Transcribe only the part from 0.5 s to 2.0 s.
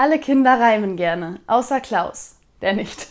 reimen gerne, außer